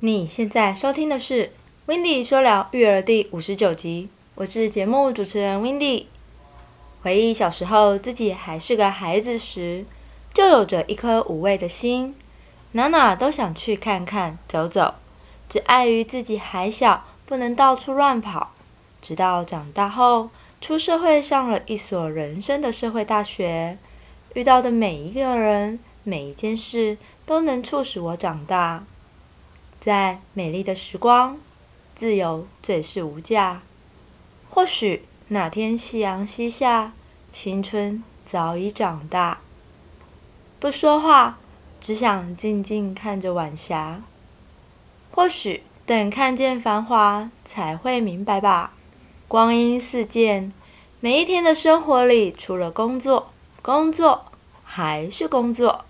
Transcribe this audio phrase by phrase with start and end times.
[0.00, 1.46] 你现在收听的是
[1.86, 6.06] 《w i n d y 说聊育儿》第五十九集，我是节目主持人 w i n d y
[7.02, 9.84] 回忆小时候自己还是个孩子时，
[10.32, 12.14] 就有着一颗无畏的心，
[12.72, 14.94] 哪哪都想去看看、走走，
[15.48, 18.52] 只碍于自己还小，不能到处乱跑。
[19.02, 20.30] 直到长大后，
[20.60, 23.76] 出社会上了一所人生的社会大学，
[24.34, 28.84] 遇到的每一个人、每一件事，都能促使我长大。
[29.80, 31.38] 在美丽的时光，
[31.94, 33.62] 自由最是无价。
[34.50, 36.92] 或许哪天夕阳西下，
[37.30, 39.38] 青春早已长大。
[40.58, 41.38] 不说话，
[41.80, 44.02] 只想静静看着晚霞。
[45.12, 48.74] 或许等看见繁华，才会明白吧。
[49.28, 50.52] 光阴似箭，
[50.98, 53.30] 每一天的生活里，除了工作，
[53.62, 54.26] 工作
[54.64, 55.84] 还是工作。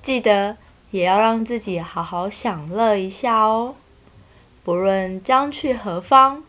[0.00, 0.56] 记得。
[0.90, 3.74] 也要让自己好好享乐一下哦。
[4.64, 6.42] 不论将去何方、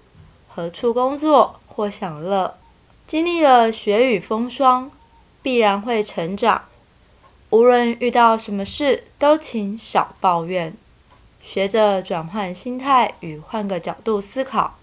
[0.47, 2.57] 何处工作或享乐，
[3.07, 4.91] 经历了雪雨风霜，
[5.41, 6.65] 必然会成长。
[7.49, 10.75] 无论遇到什么事，都请少抱怨，
[11.41, 14.75] 学着转换心态与换个角度思考，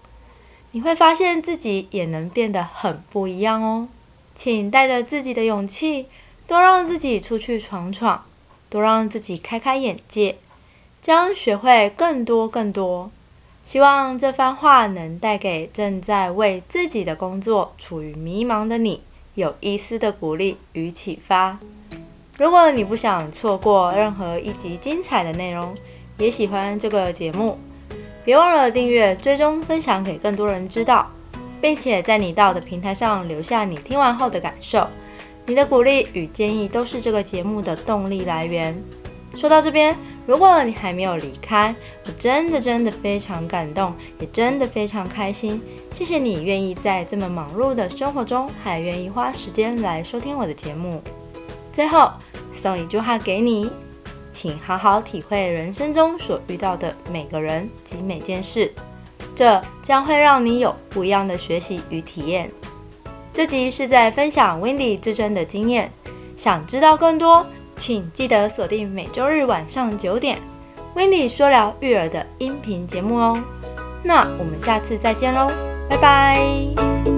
[0.71, 3.87] 你会发现自己也能变得很不一样哦。
[4.35, 6.07] 请带着自己的勇气，
[6.45, 8.25] 多让自己出去闯闯。
[8.69, 10.35] 多让自己开开眼界，
[11.01, 13.11] 将学会更多更多。
[13.63, 19.01] 希望这番话能带给正在为自己的工作处于迷茫的你，
[19.35, 21.59] 有一丝的鼓励与启发。
[22.37, 25.75] 如果你不想错过任何一集精彩的内容，
[26.17, 27.57] 也喜欢这个节目，
[28.23, 31.11] 别忘了订阅、追踪、分享给更多人知道，
[31.59, 34.87] 并且在你到的平台上留下你听完后的感受。
[35.47, 38.77] 你的鼓励与建议都是这个节目的动力来源。
[39.33, 41.73] 说到这边，如果你还没有离开，
[42.05, 45.61] 我真的真的非常感动，也真的非常开心。
[45.93, 51.01] 谢谢你愿意在这么忙碌的生活中，还愿意花时间来收听我的节目。
[51.71, 52.11] 最后
[52.51, 53.69] 送一句话给你，
[54.33, 58.69] 请好好体会人生中所遇到的每个人及每件事，
[59.33, 62.51] 这将会让你有不一样的学习与体验。
[63.37, 65.91] 这集是在分享 Wendy 自身的经验，
[66.35, 70.39] 想知道更多，请记得锁定每周日晚上九点
[70.95, 73.39] Wendy 说聊育儿的音频节目哦。
[74.01, 75.51] 那我们下次再见喽，
[75.87, 77.16] 拜拜。